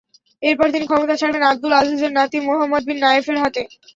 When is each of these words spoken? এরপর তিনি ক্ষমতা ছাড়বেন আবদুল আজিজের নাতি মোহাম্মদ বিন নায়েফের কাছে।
এরপর 0.43 0.67
তিনি 0.73 0.85
ক্ষমতা 0.87 1.15
ছাড়বেন 1.17 1.43
আবদুল 1.45 1.73
আজিজের 1.79 2.11
নাতি 2.13 2.37
মোহাম্মদ 2.47 2.83
বিন 2.87 2.97
নায়েফের 3.03 3.37
কাছে। 3.43 3.61